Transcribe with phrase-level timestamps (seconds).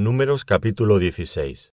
[0.00, 1.74] Números capítulo 16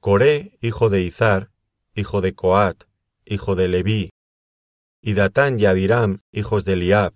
[0.00, 1.52] Coré, hijo de Izar,
[1.94, 2.86] hijo de Coat,
[3.24, 4.10] hijo de Leví,
[5.00, 7.14] y Datán y Abiram, hijos de Eliab,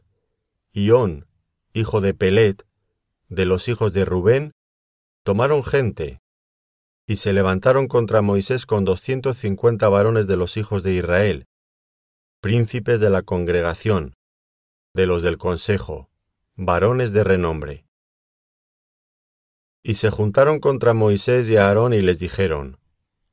[0.71, 1.27] y On,
[1.73, 2.65] hijo de Pelet,
[3.29, 4.53] de los hijos de Rubén,
[5.25, 6.21] tomaron gente,
[7.05, 11.47] y se levantaron contra Moisés con doscientos cincuenta varones de los hijos de Israel,
[12.41, 14.15] príncipes de la congregación,
[14.95, 16.09] de los del consejo,
[16.55, 17.85] varones de renombre.
[19.83, 22.79] Y se juntaron contra Moisés y Aarón y les dijeron,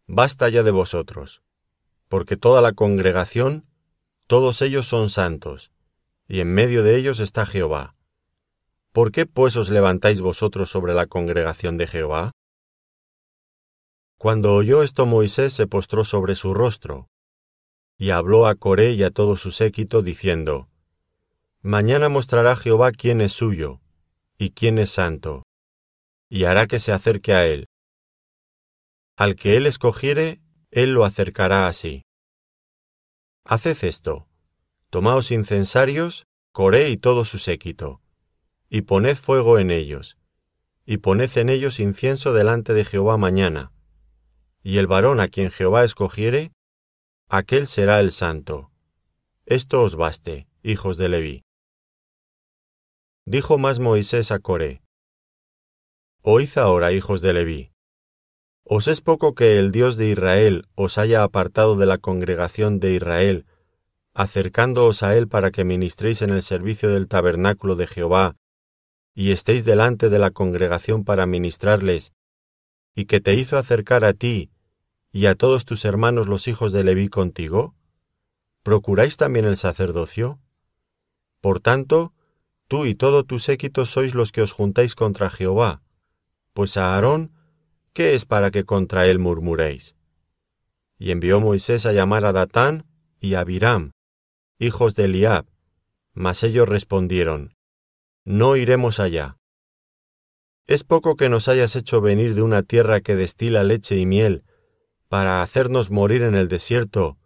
[0.07, 1.43] Basta ya de vosotros,
[2.07, 3.67] porque toda la congregación,
[4.25, 5.71] todos ellos son santos,
[6.27, 7.95] y en medio de ellos está Jehová.
[8.91, 12.31] ¿Por qué pues os levantáis vosotros sobre la congregación de Jehová?
[14.17, 17.07] Cuando oyó esto Moisés se postró sobre su rostro,
[17.97, 20.67] y habló a Coré y a todo su séquito, diciendo,
[21.61, 23.81] Mañana mostrará Jehová quién es suyo,
[24.37, 25.43] y quién es santo,
[26.29, 27.67] y hará que se acerque a él.
[29.17, 32.03] Al que él escogiere, él lo acercará así.
[33.43, 34.27] Haced esto,
[34.89, 38.01] tomaos incensarios, Coré y todo su séquito,
[38.69, 40.17] y poned fuego en ellos,
[40.85, 43.71] y poned en ellos incienso delante de Jehová mañana,
[44.63, 46.51] y el varón a quien Jehová escogiere,
[47.27, 48.71] aquel será el santo.
[49.45, 51.43] Esto os baste, hijos de Leví.
[53.25, 54.81] Dijo más Moisés a Coré,
[56.31, 57.71] Oíd ahora, hijos de Leví.
[58.63, 62.93] ¿Os es poco que el Dios de Israel os haya apartado de la congregación de
[62.93, 63.47] Israel,
[64.13, 68.35] acercándoos a él para que ministréis en el servicio del tabernáculo de Jehová,
[69.15, 72.13] y estéis delante de la congregación para ministrarles,
[72.93, 74.51] y que te hizo acercar a ti
[75.11, 77.73] y a todos tus hermanos los hijos de Leví contigo?
[78.61, 80.39] ¿Procuráis también el sacerdocio?
[81.41, 82.13] Por tanto,
[82.67, 85.81] tú y todo tu séquito sois los que os juntáis contra Jehová,
[86.59, 87.31] pues a Aarón,
[87.93, 89.95] ¿qué es para que contra él murmuréis?
[90.97, 92.85] Y envió Moisés a llamar a Datán
[93.21, 93.91] y a Abiram,
[94.57, 95.45] hijos de Eliab,
[96.11, 97.55] mas ellos respondieron,
[98.25, 99.37] No iremos allá.
[100.67, 104.43] Es poco que nos hayas hecho venir de una tierra que destila leche y miel,
[105.07, 107.17] para hacernos morir en el desierto,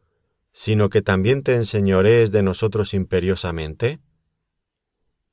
[0.51, 3.99] sino que también te enseñorees de nosotros imperiosamente?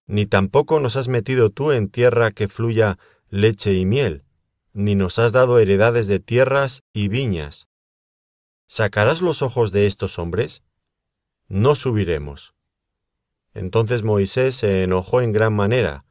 [0.06, 2.98] Ni tampoco nos has metido tú en tierra que fluya
[3.30, 4.24] leche y miel,
[4.72, 7.68] ni nos has dado heredades de tierras y viñas.
[8.66, 10.62] ¿Sacarás los ojos de estos hombres?
[11.48, 12.54] No subiremos.
[13.54, 16.04] Entonces Moisés se enojó en gran manera,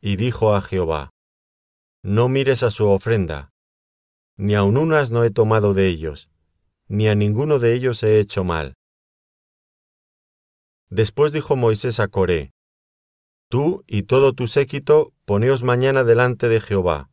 [0.00, 1.10] y dijo a Jehová,
[2.02, 3.50] No mires a su ofrenda,
[4.36, 6.30] ni aun unas no he tomado de ellos,
[6.86, 8.74] ni a ninguno de ellos he hecho mal.
[10.88, 12.52] Después dijo Moisés a Coré,
[13.48, 17.10] Tú y todo tu séquito poneos mañana delante de Jehová,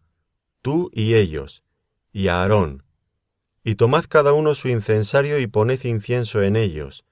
[0.64, 1.64] tú y ellos,
[2.12, 2.84] y Aarón,
[3.64, 7.06] y tomad cada uno su incensario y poned incienso en ellos,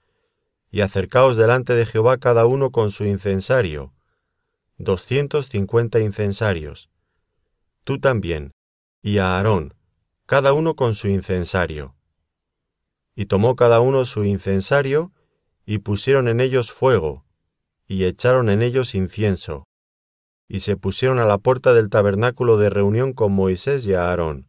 [0.72, 3.94] y acercaos delante de Jehová cada uno con su incensario,
[4.78, 6.90] doscientos cincuenta incensarios,
[7.84, 8.52] tú también,
[9.03, 9.76] y Aarón,
[10.26, 11.96] cada uno con su incensario.
[13.16, 15.12] Y tomó cada uno su incensario,
[15.66, 17.26] y pusieron en ellos fuego,
[17.91, 19.68] y echaron en ellos incienso,
[20.47, 24.47] y se pusieron a la puerta del tabernáculo de reunión con Moisés y Aarón.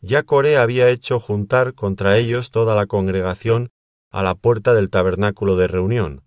[0.00, 3.70] Ya Coré había hecho juntar contra ellos toda la congregación
[4.12, 6.22] a la puerta del tabernáculo de reunión.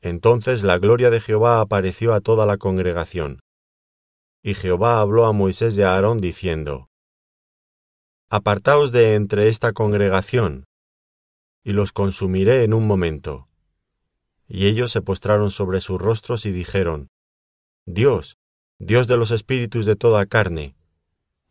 [0.00, 3.40] Entonces la gloria de Jehová apareció a toda la congregación.
[4.42, 6.88] Y Jehová habló a Moisés y a Aarón diciendo,
[8.30, 10.64] Apartaos de entre esta congregación,
[11.62, 13.49] y los consumiré en un momento.
[14.52, 17.08] Y ellos se postraron sobre sus rostros y dijeron,
[17.86, 18.36] Dios,
[18.80, 20.74] Dios de los espíritus de toda carne,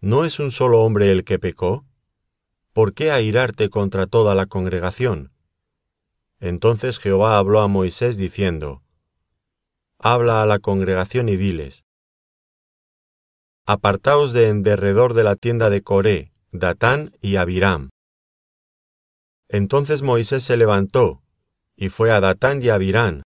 [0.01, 1.85] ¿no es un solo hombre el que pecó?
[2.73, 5.31] ¿Por qué airarte contra toda la congregación?
[6.41, 8.83] Entonces Jehová habló a Moisés diciendo,
[9.97, 11.85] Habla a la congregación y diles,
[13.65, 17.91] Apartaos de en derredor de la tienda de Coré, Datán y Abiram.
[19.47, 21.21] Entonces Moisés se levantó,
[21.81, 23.23] y fue a Datán y Abiram,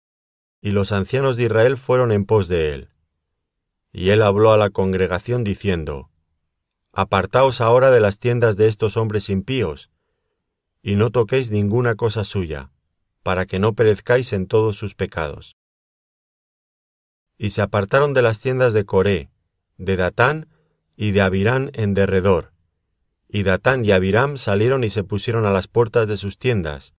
[0.59, 2.89] y los ancianos de Israel fueron en pos de él.
[3.91, 6.09] Y él habló a la congregación diciendo,
[6.91, 9.91] Apartaos ahora de las tiendas de estos hombres impíos,
[10.81, 12.71] y no toquéis ninguna cosa suya,
[13.21, 15.55] para que no perezcáis en todos sus pecados.
[17.37, 19.29] Y se apartaron de las tiendas de Coré,
[19.77, 20.49] de Datán
[20.95, 22.51] y de Abirán en derredor.
[23.27, 26.95] Y Datán y Abiram salieron y se pusieron a las puertas de sus tiendas,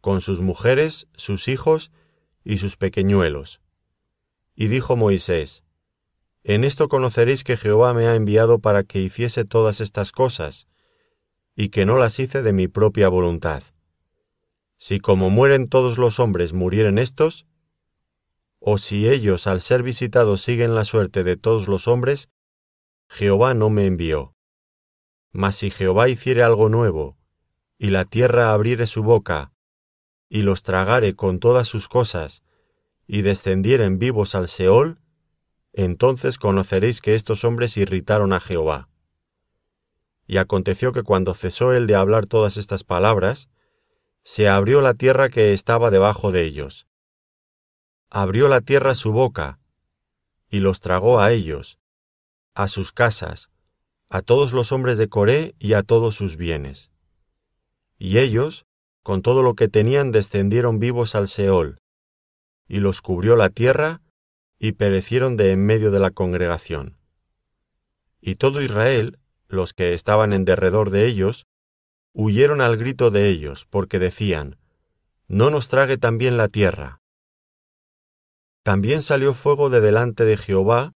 [0.00, 1.90] con sus mujeres, sus hijos
[2.44, 3.60] y sus pequeñuelos.
[4.54, 5.64] Y dijo Moisés,
[6.44, 10.68] En esto conoceréis que Jehová me ha enviado para que hiciese todas estas cosas,
[11.54, 13.62] y que no las hice de mi propia voluntad.
[14.78, 17.46] Si como mueren todos los hombres murieren estos,
[18.60, 22.28] o si ellos al ser visitados siguen la suerte de todos los hombres,
[23.08, 24.34] Jehová no me envió.
[25.32, 27.16] Mas si Jehová hiciere algo nuevo,
[27.78, 29.52] y la tierra abriere su boca,
[30.28, 32.42] y los tragare con todas sus cosas,
[33.06, 35.00] y descendieren vivos al Seol,
[35.72, 38.88] entonces conoceréis que estos hombres irritaron a Jehová.
[40.26, 43.48] Y aconteció que cuando cesó él de hablar todas estas palabras,
[44.24, 46.86] se abrió la tierra que estaba debajo de ellos.
[48.10, 49.58] Abrió la tierra su boca,
[50.50, 51.78] y los tragó a ellos,
[52.54, 53.50] a sus casas,
[54.10, 56.90] a todos los hombres de Coré y a todos sus bienes.
[57.98, 58.66] Y ellos,
[59.02, 61.78] con todo lo que tenían, descendieron vivos al Seol,
[62.68, 64.02] y los cubrió la tierra,
[64.58, 66.98] y perecieron de en medio de la congregación.
[68.20, 71.46] Y todo Israel, los que estaban en derredor de ellos,
[72.12, 74.58] huyeron al grito de ellos, porque decían,
[75.28, 77.00] No nos trague también la tierra.
[78.62, 80.92] También salió fuego de delante de Jehová,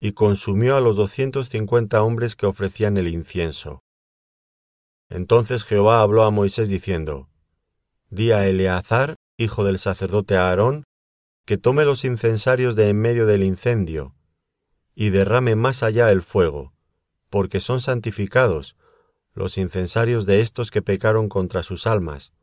[0.00, 3.84] y consumió a los doscientos cincuenta hombres que ofrecían el incienso.
[5.08, 7.28] Entonces Jehová habló a Moisés diciendo,
[8.12, 10.84] Di a Eleazar, hijo del sacerdote Aarón,
[11.46, 14.14] que tome los incensarios de en medio del incendio,
[14.94, 16.74] y derrame más allá el fuego,
[17.30, 18.76] porque son santificados
[19.32, 22.34] los incensarios de estos que pecaron contra sus almas,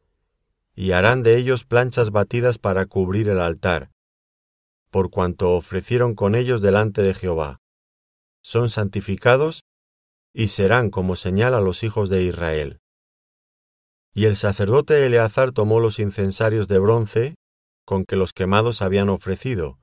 [0.73, 3.91] y harán de ellos planchas batidas para cubrir el altar,
[4.89, 7.59] por cuanto ofrecieron con ellos delante de Jehová.
[8.41, 9.61] Son santificados
[10.33, 12.79] y serán como señal a los hijos de Israel.
[14.19, 17.35] Y el sacerdote Eleazar tomó los incensarios de bronce
[17.85, 19.79] con que los quemados habían ofrecido,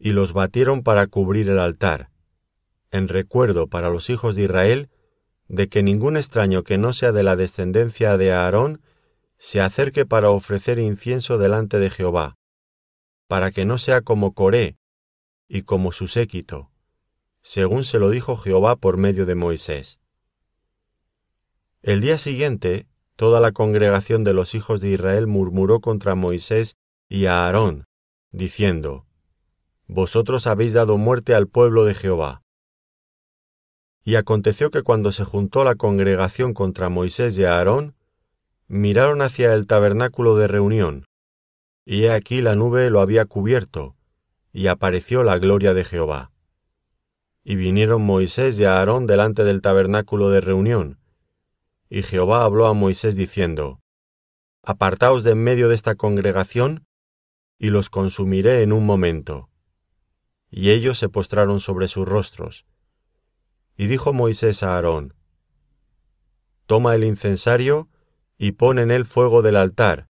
[0.00, 2.10] y los batieron para cubrir el altar,
[2.90, 4.90] en recuerdo para los hijos de Israel
[5.46, 8.82] de que ningún extraño que no sea de la descendencia de Aarón
[9.38, 12.34] se acerque para ofrecer incienso delante de Jehová,
[13.28, 14.76] para que no sea como Coré
[15.46, 16.72] y como su séquito,
[17.42, 20.00] según se lo dijo Jehová por medio de Moisés.
[21.82, 26.76] El día siguiente, toda la congregación de los hijos de Israel murmuró contra Moisés
[27.08, 27.86] y a Aarón,
[28.30, 29.06] diciendo,
[29.86, 32.42] Vosotros habéis dado muerte al pueblo de Jehová.
[34.04, 37.94] Y aconteció que cuando se juntó la congregación contra Moisés y Aarón,
[38.68, 41.06] miraron hacia el tabernáculo de reunión,
[41.84, 43.96] y he aquí la nube lo había cubierto,
[44.52, 46.32] y apareció la gloria de Jehová.
[47.44, 50.98] Y vinieron Moisés y Aarón delante del tabernáculo de reunión,
[51.88, 53.80] y Jehová habló a Moisés diciendo,
[54.62, 56.86] Apartaos de en medio de esta congregación,
[57.58, 59.48] y los consumiré en un momento.
[60.50, 62.66] Y ellos se postraron sobre sus rostros.
[63.76, 65.14] Y dijo Moisés a Aarón,
[66.66, 67.88] Toma el incensario,
[68.38, 70.08] y pon en él fuego del altar,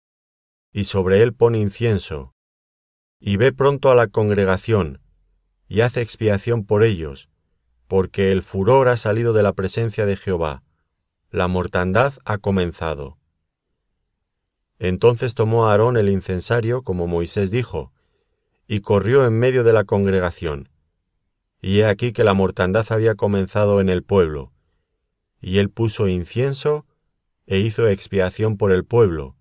[0.72, 2.34] y sobre él pone incienso,
[3.20, 5.00] y ve pronto a la congregación,
[5.68, 7.28] y hace expiación por ellos,
[7.86, 10.62] porque el furor ha salido de la presencia de Jehová,
[11.32, 13.16] la mortandad ha comenzado.
[14.80, 17.92] Entonces tomó Aarón el incensario, como Moisés dijo,
[18.66, 20.70] y corrió en medio de la congregación.
[21.62, 24.52] Y he aquí que la mortandad había comenzado en el pueblo,
[25.40, 26.84] y él puso incienso
[27.46, 29.36] e hizo expiación por el pueblo,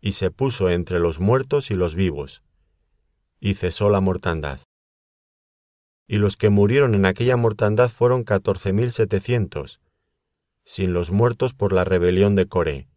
[0.00, 2.42] y se puso entre los muertos y los vivos,
[3.38, 4.60] y cesó la mortandad.
[6.08, 9.80] Y los que murieron en aquella mortandad fueron catorce mil setecientos,
[10.64, 12.88] sin los muertos por la rebelión de Coré.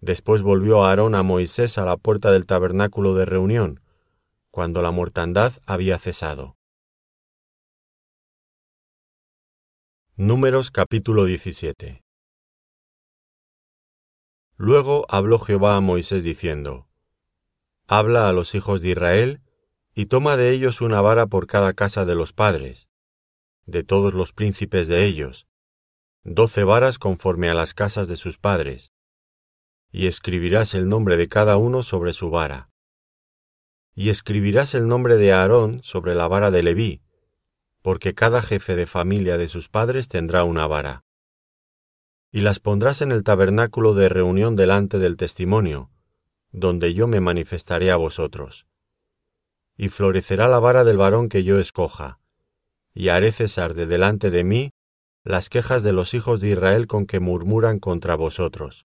[0.00, 3.80] Después volvió Aarón a Moisés a la puerta del tabernáculo de reunión,
[4.50, 6.56] cuando la mortandad había cesado.
[10.16, 12.02] Números capítulo 17
[14.56, 16.88] Luego habló Jehová a Moisés diciendo,
[17.86, 19.40] Habla a los hijos de Israel,
[19.94, 22.88] y toma de ellos una vara por cada casa de los padres,
[23.66, 25.46] de todos los príncipes de ellos,
[26.24, 28.92] doce varas conforme a las casas de sus padres,
[29.90, 32.70] y escribirás el nombre de cada uno sobre su vara.
[33.94, 37.02] Y escribirás el nombre de Aarón sobre la vara de Leví,
[37.82, 41.04] porque cada jefe de familia de sus padres tendrá una vara
[42.32, 45.90] y las pondrás en el tabernáculo de reunión delante del testimonio,
[46.52, 48.66] donde yo me manifestaré a vosotros.
[49.76, 52.20] Y florecerá la vara del varón que yo escoja,
[52.94, 54.70] y haré cesar de delante de mí
[55.22, 58.86] las quejas de los hijos de Israel con que murmuran contra vosotros.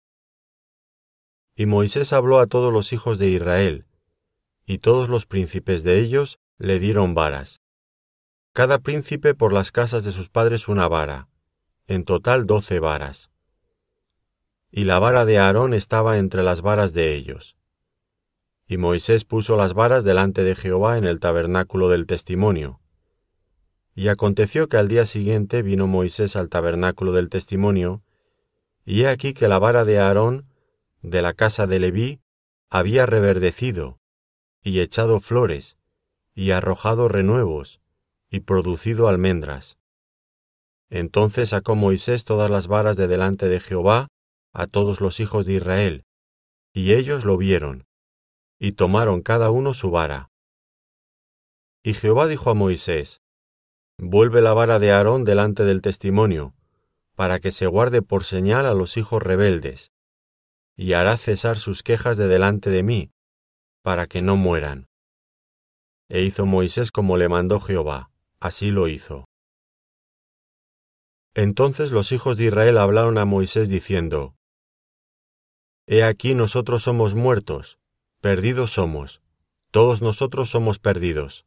[1.54, 3.86] Y Moisés habló a todos los hijos de Israel,
[4.66, 7.60] y todos los príncipes de ellos le dieron varas.
[8.52, 11.28] Cada príncipe por las casas de sus padres una vara,
[11.86, 13.30] en total doce varas.
[14.70, 17.56] Y la vara de Aarón estaba entre las varas de ellos.
[18.66, 22.80] Y Moisés puso las varas delante de Jehová en el tabernáculo del testimonio.
[23.94, 28.02] Y aconteció que al día siguiente vino Moisés al tabernáculo del testimonio,
[28.84, 30.46] y he aquí que la vara de Aarón,
[31.02, 32.20] de la casa de Leví,
[32.70, 33.98] había reverdecido,
[34.62, 35.76] y echado flores,
[36.34, 37.80] y arrojado renuevos,
[38.30, 39.78] y producido almendras.
[40.90, 44.08] Entonces sacó Moisés todas las varas de delante de Jehová
[44.52, 46.04] a todos los hijos de Israel,
[46.72, 47.86] y ellos lo vieron,
[48.58, 50.30] y tomaron cada uno su vara.
[51.82, 53.20] Y Jehová dijo a Moisés,
[53.98, 56.54] Vuelve la vara de Aarón delante del testimonio,
[57.14, 59.92] para que se guarde por señal a los hijos rebeldes,
[60.76, 63.10] y hará cesar sus quejas de delante de mí,
[63.82, 64.88] para que no mueran.
[66.08, 68.10] E hizo Moisés como le mandó Jehová,
[68.40, 69.26] así lo hizo.
[71.34, 74.34] Entonces los hijos de Israel hablaron a Moisés diciendo,
[75.86, 77.78] He aquí nosotros somos muertos,
[78.20, 79.20] perdidos somos,
[79.70, 81.44] todos nosotros somos perdidos.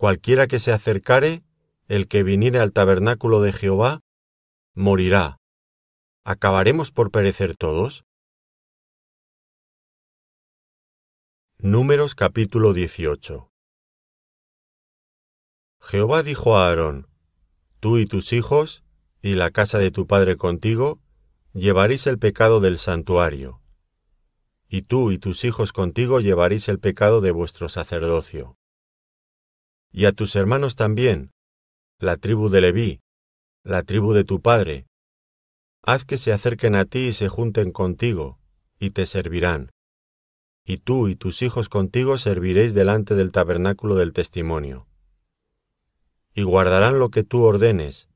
[0.00, 1.42] Cualquiera que se acercare,
[1.86, 4.00] el que viniere al tabernáculo de Jehová,
[4.72, 5.36] morirá.
[6.24, 8.06] ¿Acabaremos por perecer todos?
[11.58, 13.52] Números capítulo 18
[15.82, 17.06] Jehová dijo a Aarón,
[17.78, 18.82] Tú y tus hijos,
[19.20, 20.98] y la casa de tu padre contigo,
[21.52, 23.60] llevaréis el pecado del santuario.
[24.66, 28.56] Y tú y tus hijos contigo llevaréis el pecado de vuestro sacerdocio.
[29.92, 31.30] Y a tus hermanos también,
[31.98, 33.00] la tribu de Leví,
[33.64, 34.86] la tribu de tu padre.
[35.82, 38.38] Haz que se acerquen a ti y se junten contigo,
[38.78, 39.70] y te servirán.
[40.64, 44.86] Y tú y tus hijos contigo serviréis delante del tabernáculo del testimonio
[46.34, 48.08] y guardarán lo que tú ordenes,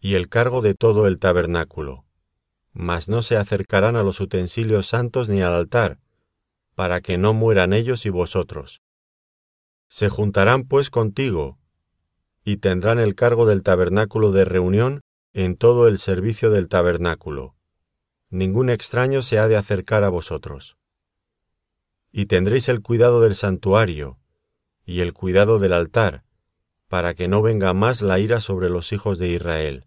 [0.00, 2.04] y el cargo de todo el tabernáculo.
[2.72, 5.98] Mas no se acercarán a los utensilios santos ni al altar,
[6.74, 8.80] para que no mueran ellos y vosotros.
[9.90, 11.58] Se juntarán pues contigo,
[12.44, 15.00] y tendrán el cargo del tabernáculo de reunión
[15.32, 17.56] en todo el servicio del tabernáculo.
[18.30, 20.76] Ningún extraño se ha de acercar a vosotros.
[22.12, 24.20] Y tendréis el cuidado del santuario,
[24.86, 26.22] y el cuidado del altar,
[26.86, 29.86] para que no venga más la ira sobre los hijos de Israel.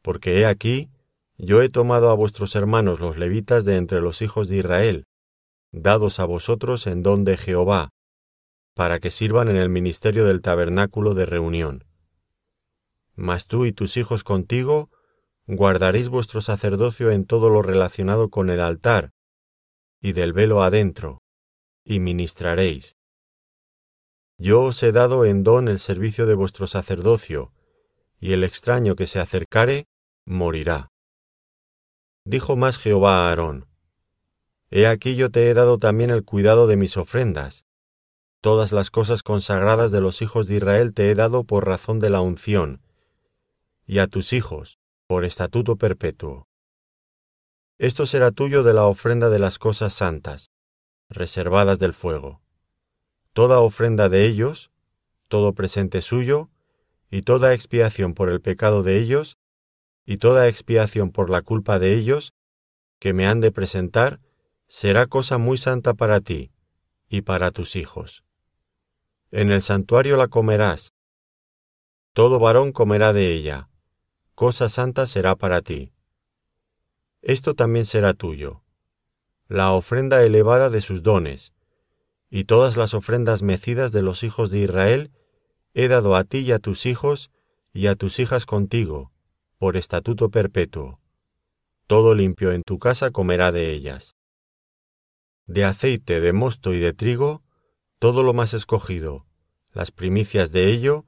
[0.00, 0.88] Porque he aquí,
[1.36, 5.04] yo he tomado a vuestros hermanos los levitas de entre los hijos de Israel,
[5.70, 7.90] dados a vosotros en don de Jehová,
[8.76, 11.86] para que sirvan en el ministerio del tabernáculo de reunión.
[13.14, 14.90] Mas tú y tus hijos contigo
[15.46, 19.12] guardaréis vuestro sacerdocio en todo lo relacionado con el altar,
[20.02, 21.22] y del velo adentro,
[21.84, 22.96] y ministraréis.
[24.36, 27.54] Yo os he dado en don el servicio de vuestro sacerdocio,
[28.20, 29.86] y el extraño que se acercare,
[30.26, 30.90] morirá.
[32.26, 33.68] Dijo más Jehová a Aarón,
[34.70, 37.65] He aquí yo te he dado también el cuidado de mis ofrendas.
[38.46, 42.10] Todas las cosas consagradas de los hijos de Israel te he dado por razón de
[42.10, 42.80] la unción,
[43.88, 46.46] y a tus hijos, por estatuto perpetuo.
[47.78, 50.52] Esto será tuyo de la ofrenda de las cosas santas,
[51.08, 52.40] reservadas del fuego
[53.32, 54.70] toda ofrenda de ellos,
[55.26, 56.48] todo presente suyo,
[57.10, 59.38] y toda expiación por el pecado de ellos,
[60.04, 62.32] y toda expiación por la culpa de ellos,
[63.00, 64.20] que me han de presentar,
[64.68, 66.52] será cosa muy santa para ti
[67.08, 68.22] y para tus hijos.
[69.30, 70.92] En el santuario la comerás.
[72.12, 73.68] Todo varón comerá de ella.
[74.34, 75.92] Cosa santa será para ti.
[77.22, 78.62] Esto también será tuyo.
[79.48, 81.52] La ofrenda elevada de sus dones,
[82.30, 85.10] y todas las ofrendas mecidas de los hijos de Israel
[85.74, 87.30] he dado a ti y a tus hijos
[87.72, 89.12] y a tus hijas contigo,
[89.58, 91.00] por estatuto perpetuo.
[91.86, 94.14] Todo limpio en tu casa comerá de ellas.
[95.46, 97.42] De aceite, de mosto y de trigo,
[97.98, 99.26] todo lo más escogido,
[99.72, 101.06] las primicias de ello,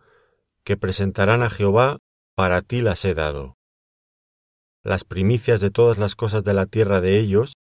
[0.65, 1.99] que presentarán a Jehová,
[2.35, 3.57] para ti las he dado.
[4.83, 7.55] Las primicias de todas las cosas de la tierra de ellos,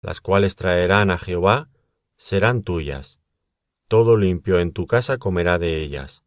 [0.00, 1.68] las cuales traerán a Jehová,
[2.16, 3.18] serán tuyas.
[3.88, 6.22] Todo limpio en tu casa comerá de ellas.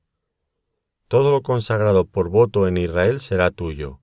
[1.08, 4.02] Todo lo consagrado por voto en Israel será tuyo.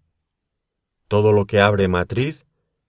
[1.06, 2.46] Todo lo que abre matriz,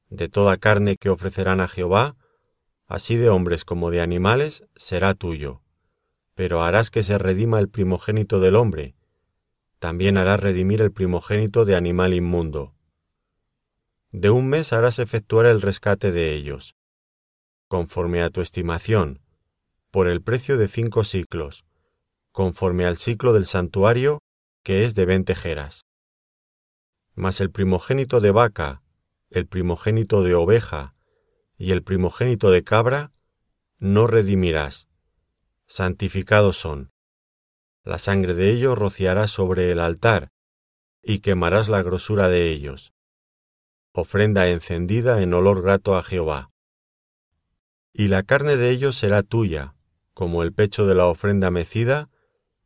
[0.09, 2.15] de toda carne que ofrecerán a Jehová,
[2.87, 5.61] así de hombres como de animales, será tuyo.
[6.33, 8.95] Pero harás que se redima el primogénito del hombre,
[9.79, 12.73] también harás redimir el primogénito de animal inmundo.
[14.11, 16.75] De un mes harás efectuar el rescate de ellos
[17.67, 19.21] conforme a tu estimación,
[19.91, 21.65] por el precio de cinco siclos,
[22.31, 24.19] conforme al ciclo del santuario,
[24.63, 25.85] que es de veinte jeras.
[27.15, 28.81] Mas el primogénito de vaca,
[29.29, 30.94] el primogénito de oveja
[31.57, 33.11] y el primogénito de cabra,
[33.77, 34.87] no redimirás.
[35.67, 36.91] Santificados son.
[37.83, 40.31] La sangre de ellos rociarás sobre el altar,
[41.01, 42.93] y quemarás la grosura de ellos.
[43.91, 46.51] Ofrenda encendida en olor grato a Jehová.
[47.93, 49.75] Y la carne de ellos será tuya,
[50.13, 52.09] como el pecho de la ofrenda mecida,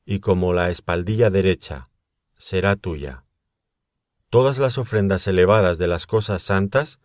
[0.05, 1.89] y como la espaldilla derecha,
[2.38, 3.25] será tuya.
[4.29, 7.00] Todas las ofrendas elevadas de las cosas santas,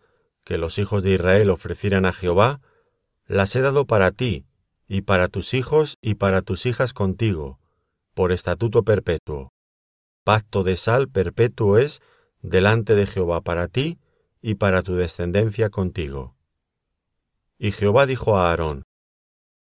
[0.45, 2.61] que los hijos de Israel ofrecieran a Jehová,
[3.25, 4.45] las he dado para ti,
[4.87, 7.59] y para tus hijos y para tus hijas contigo,
[8.13, 9.51] por estatuto perpetuo.
[10.23, 12.01] Pacto de sal perpetuo es
[12.41, 13.97] delante de Jehová para ti
[14.41, 16.35] y para tu descendencia contigo.
[17.57, 18.83] Y Jehová dijo a Aarón,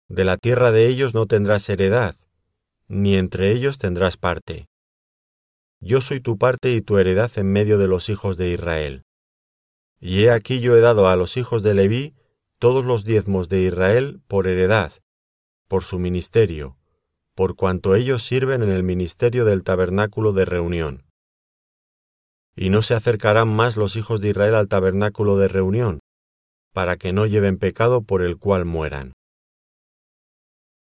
[0.07, 2.15] De la tierra de ellos no tendrás heredad,
[2.87, 4.67] ni entre ellos tendrás parte.
[5.79, 9.03] Yo soy tu parte y tu heredad en medio de los hijos de Israel.
[10.05, 12.13] Y he aquí yo he dado a los hijos de Leví
[12.59, 14.91] todos los diezmos de Israel por heredad,
[15.69, 16.77] por su ministerio,
[17.35, 21.05] por cuanto ellos sirven en el ministerio del tabernáculo de reunión.
[22.53, 25.99] Y no se acercarán más los hijos de Israel al tabernáculo de reunión,
[26.73, 29.13] para que no lleven pecado por el cual mueran.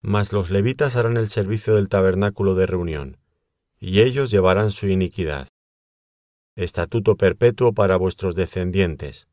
[0.00, 3.16] Mas los levitas harán el servicio del tabernáculo de reunión,
[3.80, 5.48] y ellos llevarán su iniquidad.
[6.59, 9.29] Estatuto perpetuo para vuestros descendientes,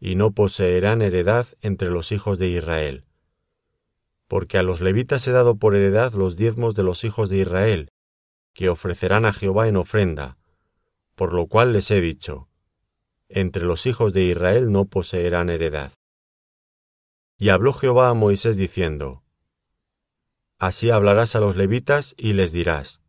[0.00, 3.04] y no poseerán heredad entre los hijos de Israel
[4.32, 7.90] porque a los levitas he dado por heredad los diezmos de los hijos de Israel,
[8.54, 10.38] que ofrecerán a Jehová en ofrenda,
[11.16, 12.48] por lo cual les he dicho,
[13.28, 15.92] entre los hijos de Israel no poseerán heredad.
[17.36, 19.22] Y habló Jehová a Moisés diciendo,
[20.58, 23.01] Así hablarás a los levitas y les dirás,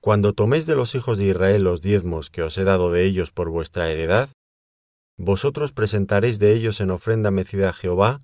[0.00, 3.32] Cuando toméis de los hijos de Israel los diezmos que os he dado de ellos
[3.32, 4.30] por vuestra heredad,
[5.18, 8.22] vosotros presentaréis de ellos en ofrenda mecida a Jehová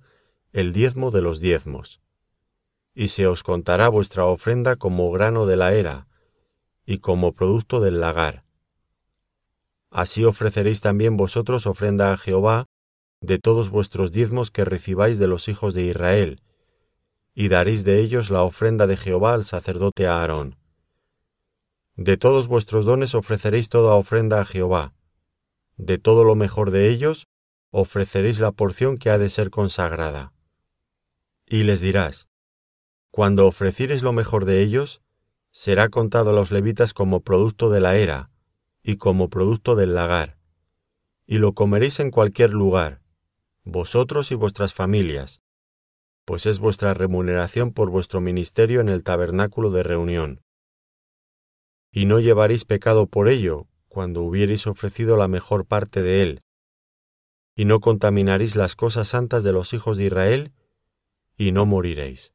[0.53, 2.01] el diezmo de los diezmos.
[2.95, 6.07] Y se os contará vuestra ofrenda como grano de la era,
[6.83, 8.43] y como producto del lagar.
[9.91, 12.65] Así ofreceréis también vosotros ofrenda a Jehová
[13.21, 16.41] de todos vuestros diezmos que recibáis de los hijos de Israel,
[17.35, 20.55] y daréis de ellos la ofrenda de Jehová al sacerdote Aarón.
[21.97, 24.93] De todos vuestros dones ofreceréis toda ofrenda a Jehová.
[25.77, 27.27] De todo lo mejor de ellos
[27.71, 30.31] ofreceréis la porción que ha de ser consagrada.
[31.47, 32.27] Y les dirás,
[33.09, 35.01] Cuando ofrecieres lo mejor de ellos,
[35.51, 38.29] será contado a los levitas como producto de la era,
[38.83, 40.37] y como producto del lagar,
[41.25, 43.01] y lo comeréis en cualquier lugar,
[43.63, 45.41] vosotros y vuestras familias,
[46.25, 50.46] pues es vuestra remuneración por vuestro ministerio en el tabernáculo de reunión.
[51.91, 56.41] Y no llevaréis pecado por ello, cuando hubiereis ofrecido la mejor parte de él,
[57.55, 60.51] y no contaminaréis las cosas santas de los hijos de Israel,
[61.37, 62.33] y no moriréis.